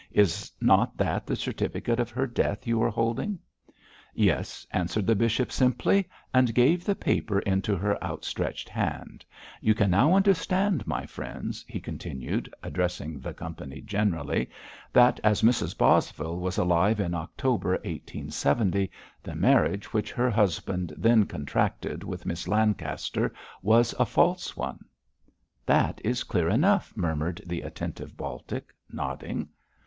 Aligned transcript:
Is 0.13 0.51
not 0.59 0.97
that 0.97 1.27
the 1.27 1.35
certificate 1.35 1.99
of 1.99 2.09
her 2.09 2.25
death 2.25 2.65
you 2.65 2.81
are 2.81 2.89
holding?' 2.89 3.37
'Yes,' 4.15 4.65
answered 4.71 5.05
the 5.05 5.13
bishop, 5.13 5.51
simply, 5.51 6.09
and 6.33 6.55
gave 6.55 6.83
the 6.83 6.95
paper 6.95 7.37
into 7.41 7.75
her 7.75 8.03
outstretched 8.03 8.67
hand. 8.67 9.23
'You 9.61 9.75
can 9.75 9.91
now 9.91 10.15
understand, 10.15 10.87
my 10.87 11.05
friends,' 11.05 11.63
he 11.67 11.79
continued, 11.79 12.51
addressing 12.63 13.19
the 13.19 13.35
company 13.35 13.79
generally, 13.79 14.49
'that 14.91 15.19
as 15.23 15.43
Mrs 15.43 15.77
Bosvile 15.77 16.39
was 16.39 16.57
alive 16.57 16.99
in 16.99 17.13
October 17.13 17.73
1870, 17.85 18.89
the 19.21 19.35
marriage 19.35 19.93
which 19.93 20.11
her 20.13 20.31
husband 20.31 20.95
then 20.97 21.27
contracted 21.27 22.03
with 22.03 22.25
Miss 22.25 22.47
Lancaster 22.47 23.31
was 23.61 23.93
a 23.99 24.07
false 24.07 24.57
one.' 24.57 24.83
'That 25.67 26.01
is 26.03 26.23
clear 26.23 26.49
enough,' 26.49 26.91
murmured 26.97 27.39
the 27.45 27.61
attentive 27.61 28.17
Baltic, 28.17 28.73
nodding. 28.89 29.47